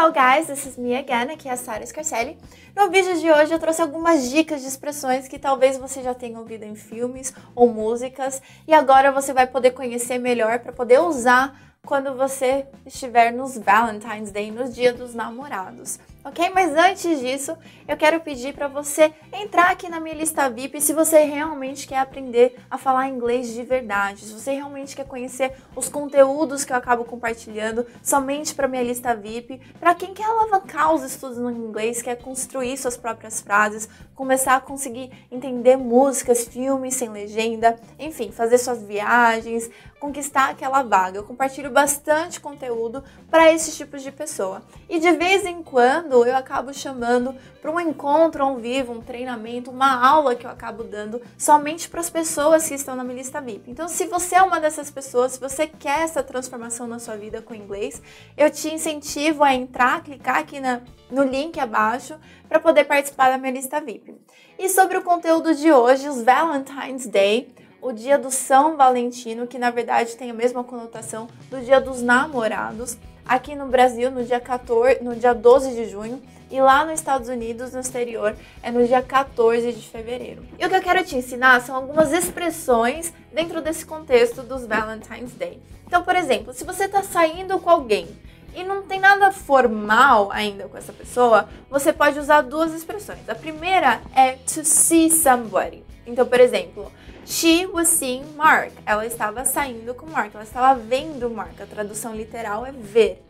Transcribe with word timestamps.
Hello 0.00 0.12
guys, 0.12 0.46
this 0.46 0.64
is 0.64 0.78
me 0.78 0.94
again, 0.94 1.32
aqui 1.32 1.48
é 1.48 1.52
a 1.52 1.56
Sara 1.56 1.84
Scarcelli. 1.84 2.38
No 2.76 2.88
vídeo 2.88 3.18
de 3.18 3.32
hoje 3.32 3.52
eu 3.52 3.58
trouxe 3.58 3.82
algumas 3.82 4.30
dicas 4.30 4.60
de 4.60 4.68
expressões 4.68 5.26
que 5.26 5.40
talvez 5.40 5.76
você 5.76 6.04
já 6.04 6.14
tenha 6.14 6.38
ouvido 6.38 6.62
em 6.62 6.76
filmes 6.76 7.34
ou 7.52 7.68
músicas 7.68 8.40
e 8.68 8.72
agora 8.72 9.10
você 9.10 9.32
vai 9.32 9.48
poder 9.48 9.72
conhecer 9.72 10.18
melhor 10.18 10.60
para 10.60 10.70
poder 10.70 11.00
usar 11.00 11.52
quando 11.84 12.14
você 12.14 12.64
estiver 12.86 13.32
nos 13.32 13.58
Valentine's 13.58 14.30
Day, 14.30 14.52
no 14.52 14.68
Dia 14.68 14.92
dos 14.92 15.16
Namorados, 15.16 15.98
ok? 16.24 16.50
Mas 16.50 16.76
antes 16.76 17.20
disso, 17.20 17.56
eu 17.86 17.96
quero 17.96 18.20
pedir 18.20 18.54
para 18.54 18.68
você 18.68 19.12
entrar 19.32 19.70
aqui 19.70 19.88
na 19.88 20.00
minha 20.00 20.14
lista 20.14 20.48
VIP 20.50 20.80
se 20.80 20.92
você 20.92 21.24
realmente 21.24 21.86
quer 21.86 21.98
aprender 21.98 22.56
a 22.70 22.76
falar 22.76 23.08
inglês 23.08 23.48
de 23.48 23.62
verdade, 23.62 24.24
se 24.24 24.32
você 24.32 24.52
realmente 24.52 24.94
quer 24.94 25.06
conhecer 25.06 25.52
os 25.74 25.88
conteúdos 25.88 26.64
que 26.64 26.72
eu 26.72 26.76
acabo 26.76 27.04
compartilhando 27.04 27.86
somente 28.02 28.54
para 28.54 28.68
minha 28.68 28.82
lista 28.82 29.14
VIP, 29.14 29.60
para 29.78 29.94
quem 29.94 30.12
quer 30.12 30.24
alavancar 30.24 30.94
os 30.94 31.02
estudos 31.02 31.38
no 31.38 31.50
inglês, 31.50 32.02
quer 32.02 32.16
construir 32.16 32.76
suas 32.76 32.96
próprias 32.96 33.40
frases, 33.40 33.88
começar 34.14 34.56
a 34.56 34.60
conseguir 34.60 35.10
entender 35.30 35.76
músicas, 35.76 36.44
filmes 36.44 36.94
sem 36.94 37.08
legenda, 37.08 37.76
enfim, 37.98 38.30
fazer 38.32 38.58
suas 38.58 38.82
viagens, 38.82 39.70
conquistar 39.98 40.50
aquela 40.50 40.82
vaga. 40.82 41.18
Eu 41.18 41.24
compartilho 41.24 41.70
bastante 41.70 42.40
conteúdo 42.40 43.02
para 43.30 43.52
esses 43.52 43.76
tipos 43.76 44.02
de 44.02 44.12
pessoa. 44.12 44.62
E 44.88 44.98
de 44.98 45.12
vez 45.12 45.44
em 45.44 45.62
quando 45.62 46.07
eu 46.12 46.36
acabo 46.36 46.72
chamando 46.72 47.34
para 47.60 47.70
um 47.70 47.80
encontro 47.80 48.42
ao 48.42 48.56
vivo, 48.56 48.92
um 48.92 49.00
treinamento, 49.00 49.70
uma 49.70 50.06
aula 50.06 50.34
que 50.34 50.46
eu 50.46 50.50
acabo 50.50 50.84
dando 50.84 51.20
somente 51.36 51.88
para 51.88 52.00
as 52.00 52.10
pessoas 52.10 52.68
que 52.68 52.74
estão 52.74 52.96
na 52.96 53.04
minha 53.04 53.16
lista 53.16 53.40
VIP. 53.40 53.70
Então, 53.70 53.88
se 53.88 54.06
você 54.06 54.36
é 54.36 54.42
uma 54.42 54.60
dessas 54.60 54.90
pessoas, 54.90 55.32
se 55.32 55.40
você 55.40 55.66
quer 55.66 56.00
essa 56.00 56.22
transformação 56.22 56.86
na 56.86 56.98
sua 56.98 57.16
vida 57.16 57.42
com 57.42 57.54
inglês, 57.54 58.02
eu 58.36 58.50
te 58.50 58.72
incentivo 58.72 59.44
a 59.44 59.54
entrar, 59.54 60.02
clicar 60.02 60.38
aqui 60.38 60.60
na, 60.60 60.80
no 61.10 61.22
link 61.22 61.58
abaixo 61.58 62.16
para 62.48 62.58
poder 62.58 62.84
participar 62.84 63.30
da 63.30 63.38
minha 63.38 63.52
lista 63.52 63.80
VIP. 63.80 64.14
E 64.58 64.68
sobre 64.68 64.98
o 64.98 65.02
conteúdo 65.02 65.54
de 65.54 65.70
hoje, 65.70 66.08
os 66.08 66.22
Valentine's 66.22 67.06
Day, 67.06 67.54
o 67.80 67.92
dia 67.92 68.18
do 68.18 68.30
São 68.30 68.76
Valentino, 68.76 69.46
que 69.46 69.58
na 69.58 69.70
verdade 69.70 70.16
tem 70.16 70.30
a 70.30 70.34
mesma 70.34 70.64
conotação 70.64 71.28
do 71.50 71.60
dia 71.60 71.80
dos 71.80 72.02
namorados, 72.02 72.96
aqui 73.28 73.54
no 73.54 73.66
Brasil 73.66 74.10
no 74.10 74.24
dia 74.24 74.40
14, 74.40 75.04
no 75.04 75.14
dia 75.14 75.34
12 75.34 75.74
de 75.74 75.88
junho, 75.88 76.20
e 76.50 76.60
lá 76.60 76.84
nos 76.84 76.94
Estados 76.94 77.28
Unidos, 77.28 77.74
no 77.74 77.80
exterior, 77.80 78.34
é 78.62 78.70
no 78.70 78.86
dia 78.86 79.02
14 79.02 79.70
de 79.70 79.86
fevereiro. 79.86 80.42
E 80.58 80.64
o 80.64 80.68
que 80.68 80.74
eu 80.74 80.80
quero 80.80 81.04
te 81.04 81.14
ensinar 81.14 81.60
são 81.60 81.76
algumas 81.76 82.10
expressões 82.10 83.12
dentro 83.32 83.60
desse 83.60 83.84
contexto 83.84 84.42
dos 84.42 84.66
Valentine's 84.66 85.34
Day. 85.34 85.60
Então, 85.86 86.02
por 86.02 86.16
exemplo, 86.16 86.54
se 86.54 86.64
você 86.64 86.84
está 86.84 87.02
saindo 87.02 87.58
com 87.58 87.68
alguém 87.68 88.08
e 88.54 88.64
não 88.64 88.82
tem 88.82 88.98
nada 88.98 89.30
formal 89.30 90.30
ainda 90.32 90.66
com 90.68 90.78
essa 90.78 90.92
pessoa, 90.92 91.48
você 91.70 91.92
pode 91.92 92.18
usar 92.18 92.40
duas 92.40 92.72
expressões. 92.72 93.28
A 93.28 93.34
primeira 93.34 94.00
é 94.14 94.32
to 94.32 94.64
see 94.64 95.10
somebody. 95.10 95.84
Então, 96.06 96.24
por 96.24 96.40
exemplo, 96.40 96.90
She 97.30 97.66
was 97.66 97.88
seeing 97.88 98.24
Mark. 98.36 98.72
Ela 98.86 99.04
estava 99.04 99.44
saindo 99.44 99.94
com 99.94 100.06
Mark, 100.06 100.34
ela 100.34 100.44
estava 100.44 100.80
vendo 100.80 101.28
Mark. 101.28 101.60
A 101.60 101.66
tradução 101.66 102.16
literal 102.16 102.64
é 102.64 102.72
ver. 102.72 103.22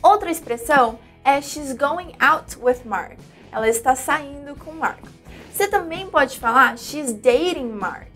Outra 0.00 0.30
expressão 0.30 1.00
é 1.24 1.42
she's 1.42 1.72
going 1.72 2.14
out 2.20 2.56
with 2.60 2.84
Mark. 2.84 3.18
Ela 3.50 3.68
está 3.68 3.96
saindo 3.96 4.54
com 4.54 4.70
Mark. 4.70 5.02
Você 5.52 5.66
também 5.66 6.06
pode 6.06 6.38
falar 6.38 6.78
she's 6.78 7.12
dating 7.12 7.72
Mark. 7.72 8.06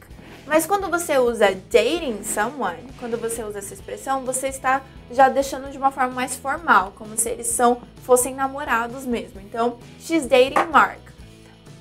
Mas 0.46 0.66
quando 0.66 0.88
você 0.88 1.18
usa 1.18 1.52
dating 1.68 2.22
someone, 2.22 2.88
quando 3.00 3.18
você 3.18 3.42
usa 3.42 3.58
essa 3.58 3.74
expressão, 3.74 4.24
você 4.24 4.46
está 4.46 4.82
já 5.10 5.28
deixando 5.28 5.68
de 5.68 5.78
uma 5.78 5.90
forma 5.90 6.14
mais 6.14 6.36
formal, 6.36 6.92
como 6.96 7.18
se 7.18 7.28
eles 7.28 7.48
são 7.48 7.82
fossem 8.04 8.36
namorados 8.36 9.04
mesmo. 9.04 9.40
Então, 9.40 9.78
she's 9.98 10.26
dating 10.26 10.70
Mark. 10.70 11.00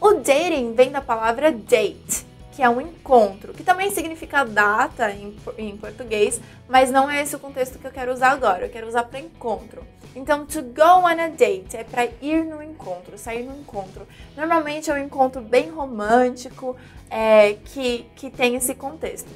O 0.02 0.16
dating 0.16 0.74
vem 0.74 0.90
da 0.90 1.02
palavra 1.02 1.52
date 1.52 2.25
que 2.56 2.64
é 2.64 2.70
um 2.70 2.80
encontro, 2.80 3.54
que 3.54 3.64
também 3.64 3.92
significa 3.92 4.46
data 4.46 5.12
em, 5.12 5.36
em 5.58 5.76
português, 5.76 6.40
mas 6.70 6.90
não 6.90 7.12
é 7.12 7.22
esse 7.22 7.36
o 7.36 7.40
contexto 7.40 7.78
que 7.78 7.86
eu 7.86 7.92
quero 7.92 8.14
usar 8.14 8.30
agora. 8.32 8.66
Eu 8.66 8.70
quero 8.70 8.88
usar 8.88 9.04
para 9.04 9.20
encontro. 9.20 9.86
Então, 10.16 10.46
to 10.46 10.62
go 10.62 11.02
on 11.04 11.20
a 11.20 11.28
date 11.28 11.76
é 11.76 11.84
para 11.84 12.06
ir 12.22 12.46
no 12.46 12.64
encontro, 12.64 13.18
sair 13.18 13.44
no 13.44 13.60
encontro. 13.60 14.08
Normalmente 14.38 14.90
é 14.90 14.94
um 14.94 14.98
encontro 14.98 15.42
bem 15.42 15.70
romântico 15.70 16.78
é, 17.10 17.58
que, 17.66 18.06
que 18.16 18.30
tem 18.30 18.56
esse 18.56 18.74
contexto. 18.74 19.30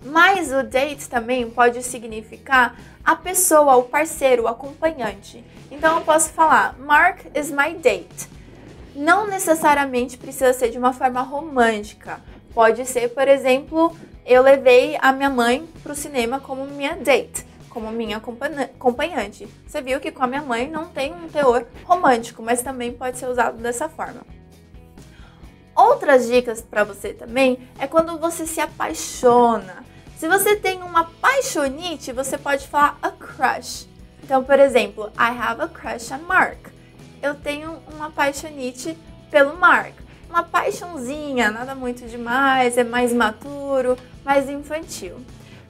Mas 0.00 0.52
o 0.52 0.62
date 0.62 1.08
também 1.08 1.50
pode 1.50 1.82
significar 1.82 2.78
a 3.04 3.16
pessoa, 3.16 3.74
o 3.74 3.82
parceiro, 3.82 4.44
o 4.44 4.46
acompanhante. 4.46 5.44
Então 5.72 5.96
eu 5.96 6.04
posso 6.04 6.30
falar: 6.30 6.78
Mark 6.78 7.18
is 7.34 7.50
my 7.50 7.74
date 7.74 8.37
não 8.98 9.28
necessariamente 9.28 10.18
precisa 10.18 10.52
ser 10.52 10.70
de 10.70 10.78
uma 10.78 10.92
forma 10.92 11.22
romântica. 11.22 12.20
Pode 12.52 12.84
ser, 12.84 13.08
por 13.10 13.28
exemplo, 13.28 13.96
eu 14.26 14.42
levei 14.42 14.98
a 15.00 15.12
minha 15.12 15.30
mãe 15.30 15.66
para 15.82 15.92
o 15.92 15.94
cinema 15.94 16.40
como 16.40 16.66
minha 16.66 16.96
date, 16.96 17.46
como 17.70 17.92
minha 17.92 18.16
acompanhante. 18.16 19.46
Você 19.64 19.80
viu 19.80 20.00
que 20.00 20.10
com 20.10 20.24
a 20.24 20.26
minha 20.26 20.42
mãe 20.42 20.68
não 20.68 20.86
tem 20.88 21.14
um 21.14 21.28
teor 21.28 21.64
romântico, 21.84 22.42
mas 22.42 22.60
também 22.60 22.92
pode 22.92 23.18
ser 23.18 23.26
usado 23.26 23.58
dessa 23.58 23.88
forma. 23.88 24.22
Outras 25.76 26.26
dicas 26.26 26.60
para 26.60 26.82
você 26.82 27.12
também 27.12 27.68
é 27.78 27.86
quando 27.86 28.18
você 28.18 28.48
se 28.48 28.60
apaixona. 28.60 29.84
Se 30.16 30.26
você 30.26 30.56
tem 30.56 30.82
uma 30.82 31.04
paixonite, 31.04 32.10
você 32.10 32.36
pode 32.36 32.66
falar 32.66 32.98
a 33.00 33.12
crush. 33.12 33.88
Então, 34.24 34.42
por 34.42 34.58
exemplo, 34.58 35.12
I 35.16 35.30
have 35.38 35.62
a 35.62 35.68
crush 35.68 36.10
on 36.10 36.26
Mark 36.26 36.67
eu 37.22 37.34
tenho 37.34 37.78
uma 37.94 38.10
paixonite 38.10 38.96
pelo 39.30 39.56
Mark. 39.56 39.94
Uma 40.28 40.42
paixãozinha, 40.42 41.50
nada 41.50 41.74
muito 41.74 42.06
demais, 42.06 42.76
é 42.76 42.84
mais 42.84 43.12
maturo, 43.12 43.96
mais 44.24 44.48
infantil. 44.48 45.16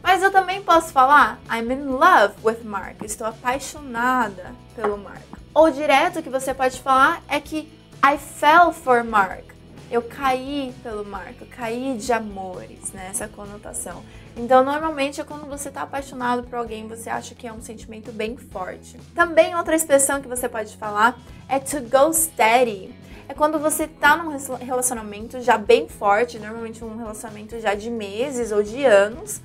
Mas 0.02 0.22
eu 0.22 0.30
também 0.30 0.62
posso 0.62 0.92
falar 0.92 1.38
I'm 1.50 1.72
in 1.72 1.86
love 1.86 2.34
with 2.42 2.64
Mark, 2.64 3.02
estou 3.02 3.26
apaixonada 3.26 4.52
pelo 4.74 4.96
Mark. 4.98 5.22
Ou 5.54 5.70
direto 5.70 6.22
que 6.22 6.30
você 6.30 6.52
pode 6.54 6.80
falar 6.80 7.22
é 7.28 7.40
que 7.40 7.70
I 8.04 8.16
fell 8.16 8.72
for 8.72 9.02
Mark, 9.04 9.44
eu 9.90 10.02
caí 10.02 10.74
pelo 10.82 11.04
Mark, 11.04 11.40
eu 11.40 11.46
caí 11.46 11.96
de 11.96 12.12
amores, 12.12 12.92
né? 12.92 13.08
Essa 13.10 13.26
conotação. 13.26 14.02
Então, 14.36 14.62
normalmente 14.62 15.20
é 15.20 15.24
quando 15.24 15.48
você 15.48 15.68
está 15.68 15.82
apaixonado 15.82 16.42
por 16.44 16.56
alguém, 16.56 16.86
você 16.86 17.08
acha 17.08 17.34
que 17.34 17.46
é 17.46 17.52
um 17.52 17.60
sentimento 17.60 18.12
bem 18.12 18.36
forte. 18.36 18.98
Também 19.14 19.54
outra 19.56 19.74
expressão 19.74 20.20
que 20.20 20.28
você 20.28 20.48
pode 20.48 20.76
falar 20.76 21.18
é 21.48 21.58
to 21.58 21.80
go 21.80 22.12
steady. 22.12 22.94
É 23.28 23.34
quando 23.34 23.58
você 23.58 23.84
está 23.84 24.16
num 24.16 24.36
relacionamento 24.58 25.40
já 25.40 25.58
bem 25.58 25.88
forte, 25.88 26.38
normalmente 26.38 26.84
um 26.84 26.96
relacionamento 26.96 27.58
já 27.60 27.74
de 27.74 27.90
meses 27.90 28.52
ou 28.52 28.62
de 28.62 28.84
anos, 28.84 29.40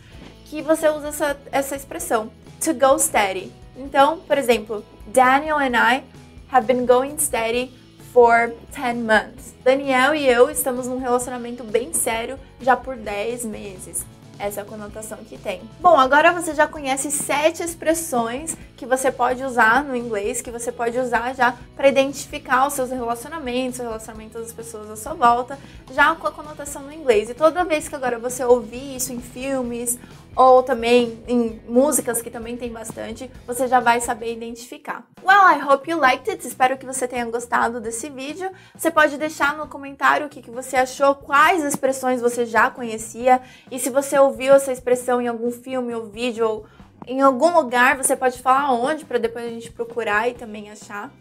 que 0.46 0.62
você 0.62 0.90
usa 0.90 1.08
essa, 1.08 1.38
essa 1.52 1.76
expressão, 1.76 2.32
to 2.64 2.74
go 2.74 2.98
steady. 3.00 3.52
Então, 3.76 4.20
por 4.20 4.38
exemplo, 4.38 4.86
Daniel 5.08 5.58
and 5.58 5.76
I 5.76 6.04
have 6.52 6.68
been 6.68 6.86
going 6.86 7.18
steady 7.18 7.74
for 8.14 8.54
10 8.72 8.98
months. 8.98 9.56
Daniel 9.64 10.14
e 10.14 10.30
eu 10.30 10.50
estamos 10.50 10.88
num 10.88 11.00
relacionamento 11.00 11.64
bem 11.64 11.92
sério 11.94 12.38
já 12.62 12.78
por 12.78 12.96
10 12.96 13.44
meses. 13.46 14.06
Essa 14.38 14.62
é 14.62 14.64
a 14.64 14.66
conotação 14.66 15.20
que 15.20 15.38
tem. 15.38 15.62
Bom, 15.80 15.96
agora 15.96 16.34
você 16.34 16.54
já 16.54 16.68
conhece 16.68 17.12
sete 17.12 17.64
expressões 17.64 18.58
que 18.76 18.86
você 18.86 19.12
pode 19.12 19.44
usar 19.44 19.84
no 19.84 19.96
inglês, 19.96 20.42
que 20.42 20.52
você 20.52 20.72
pode 20.72 20.98
usar 20.98 21.34
já 21.34 21.56
para 21.76 21.88
identificar 21.88 22.68
os 22.68 22.74
seus 22.74 22.90
relacionamentos, 22.90 23.80
o 23.80 23.84
relacionamento 23.84 24.40
das 24.40 24.52
pessoas 24.52 24.90
à 24.90 24.96
sua 24.96 25.14
volta, 25.14 25.58
já 25.92 26.14
com 26.16 26.28
a 26.28 26.32
conotação 26.32 26.82
no 26.82 26.92
inglês. 26.92 27.30
E 27.30 27.34
toda 27.34 27.64
vez 27.64 27.88
que 27.88 27.96
agora 27.96 28.20
você 28.20 28.44
ouvir 28.44 28.96
isso 28.96 29.14
em 29.14 29.22
filmes 29.22 30.00
ou 30.36 30.64
também 30.64 31.24
em 31.28 31.62
músicas 31.68 32.22
que 32.22 32.30
também 32.30 32.58
tem 32.58 32.72
bastante, 32.72 33.30
você 33.46 33.68
já 33.68 33.80
vai 33.80 34.02
saber 34.02 34.34
identificar. 34.34 35.06
Well, 35.24 35.56
I 35.56 35.62
hope 35.62 35.90
you 35.90 35.98
liked 36.00 36.30
it. 36.30 36.48
Espero 36.48 36.78
que 36.78 36.86
você 36.86 37.08
tenha 37.08 37.26
gostado 37.26 37.80
desse 37.80 38.10
vídeo. 38.10 38.50
Você 38.76 38.92
pode 38.92 39.18
deixar 39.18 39.56
no 39.58 39.68
comentário 39.68 40.26
o 40.26 40.30
que, 40.30 40.42
que 40.42 40.52
você 40.52 40.76
achou, 40.76 41.16
quais 41.16 41.64
expressões 41.64 42.22
você 42.22 42.46
já 42.46 42.70
conhecia 42.70 43.42
e 43.72 43.80
se 43.80 43.90
você 43.90 44.18
ouviu 44.18 44.54
essa 44.54 44.72
expressão 44.72 45.22
em 45.22 45.28
algum 45.28 45.52
filme 45.52 45.94
ou 45.94 46.06
vídeo 46.06 46.48
ou 46.48 46.66
em 47.06 47.22
algum 47.22 47.54
lugar, 47.54 47.98
você 47.98 48.16
pode 48.16 48.42
falar 48.42 48.72
onde 48.72 49.06
para 49.06 49.18
depois 49.18 49.46
a 49.46 49.50
gente 49.50 49.72
procurar 49.72 50.30
e 50.30 50.34
também 50.34 50.72
achar. 50.72 51.12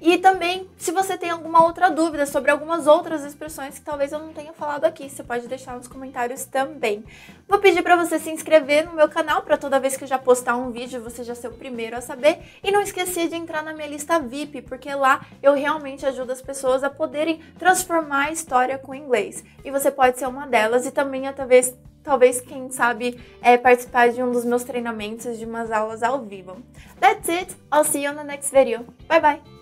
E 0.00 0.18
também, 0.18 0.68
se 0.76 0.90
você 0.90 1.16
tem 1.16 1.30
alguma 1.30 1.64
outra 1.64 1.88
dúvida 1.88 2.26
sobre 2.26 2.50
algumas 2.50 2.86
outras 2.86 3.24
expressões 3.24 3.78
que 3.78 3.84
talvez 3.84 4.12
eu 4.12 4.18
não 4.18 4.32
tenha 4.32 4.52
falado 4.52 4.84
aqui, 4.84 5.08
você 5.08 5.22
pode 5.22 5.46
deixar 5.46 5.76
nos 5.76 5.86
comentários 5.86 6.44
também. 6.44 7.04
Vou 7.48 7.58
pedir 7.58 7.82
para 7.82 7.96
você 7.96 8.18
se 8.18 8.30
inscrever 8.30 8.84
no 8.84 8.94
meu 8.94 9.08
canal 9.08 9.42
para 9.42 9.56
toda 9.56 9.78
vez 9.78 9.96
que 9.96 10.04
eu 10.04 10.08
já 10.08 10.18
postar 10.18 10.56
um 10.56 10.72
vídeo 10.72 11.02
você 11.02 11.22
já 11.22 11.34
ser 11.34 11.48
o 11.48 11.52
primeiro 11.52 11.96
a 11.96 12.00
saber. 12.00 12.38
E 12.64 12.72
não 12.72 12.82
esquecer 12.82 13.28
de 13.28 13.36
entrar 13.36 13.62
na 13.62 13.72
minha 13.72 13.86
lista 13.86 14.18
VIP, 14.18 14.62
porque 14.62 14.92
lá 14.94 15.24
eu 15.42 15.54
realmente 15.54 16.04
ajudo 16.04 16.32
as 16.32 16.42
pessoas 16.42 16.82
a 16.82 16.90
poderem 16.90 17.40
transformar 17.58 18.26
a 18.26 18.32
história 18.32 18.78
com 18.78 18.94
inglês. 18.94 19.44
E 19.64 19.70
você 19.70 19.90
pode 19.90 20.18
ser 20.18 20.26
uma 20.26 20.46
delas 20.46 20.84
e 20.84 20.90
também, 20.90 21.32
talvez, 21.32 21.74
talvez, 22.02 22.40
quem 22.40 22.70
sabe, 22.70 23.18
é, 23.40 23.56
participar 23.56 24.10
de 24.10 24.22
um 24.22 24.30
dos 24.30 24.44
meus 24.44 24.64
treinamentos, 24.64 25.38
de 25.38 25.44
umas 25.44 25.70
aulas 25.70 26.02
ao 26.02 26.22
vivo. 26.22 26.56
That's 27.00 27.28
it. 27.28 27.56
I'll 27.72 27.84
see 27.84 28.04
you 28.04 28.12
on 28.12 28.16
the 28.16 28.24
next 28.24 28.50
video. 28.52 28.84
Bye 29.08 29.20
bye. 29.20 29.61